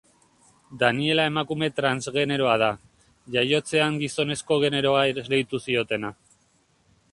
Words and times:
Daniela 0.83 1.25
emakume 1.31 1.69
transgeneroa 1.79 2.55
da, 2.63 2.71
jaiotzean 3.37 4.01
gizonezko 4.05 4.61
generoa 4.67 5.07
esleitu 5.15 5.63
ziotena. 5.69 6.15